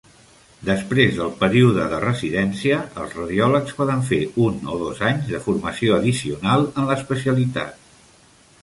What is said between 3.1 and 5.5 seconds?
radiòlegs poden fer un o dos anys de